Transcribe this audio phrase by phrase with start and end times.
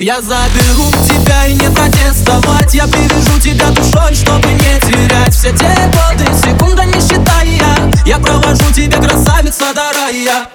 [0.00, 2.72] Я заберу тебя и не протестовать.
[2.72, 7.92] Я привяжу тебя душой, чтобы не терять Все те годы, секундами считая.
[8.06, 10.46] Я провожу тебя, красавица дорогая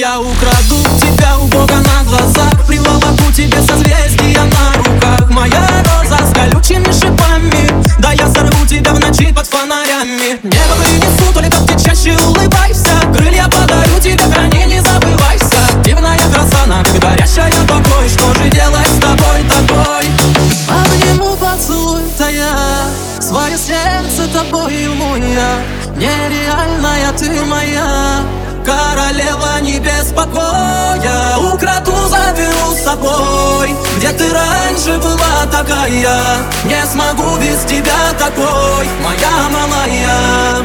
[0.00, 6.32] Я украду тебя у Бога на глазах Приволоку тебе созвездия на руках Моя роза с
[6.32, 7.68] колючими шипами.
[7.98, 10.40] Да я сорву тебя в ночи под фонарями.
[10.42, 12.98] Небо принесу, только ты чаще улыбайся.
[13.14, 15.58] Крылья подарю тебе, храни, не забывайся.
[15.84, 18.08] Дивная краса, на как горящая покой.
[18.08, 20.06] Что же делать с тобой такой?
[20.66, 22.88] Обниму, поцелуй, я.
[23.20, 25.58] Свое сердце тобою моя
[25.94, 28.22] Нереальная ты моя
[28.64, 33.74] Королева небес покоя Украду, заберу с собой.
[33.96, 35.88] Где ты раньше была такая
[36.64, 38.88] Не смогу без тебя такой.
[39.02, 40.64] Моя малая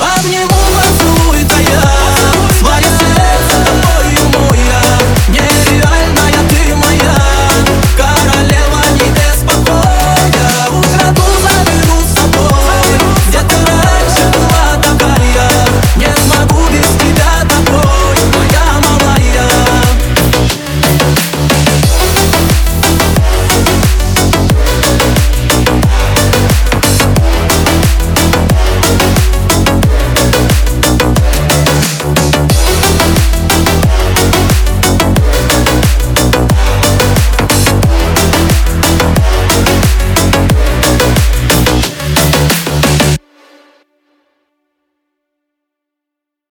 [0.00, 0.57] я